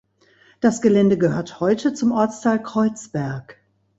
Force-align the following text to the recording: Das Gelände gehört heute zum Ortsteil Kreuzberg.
Das 0.61 0.81
Gelände 0.81 1.15
gehört 1.15 1.59
heute 1.59 1.93
zum 1.93 2.11
Ortsteil 2.11 2.63
Kreuzberg. 2.63 3.59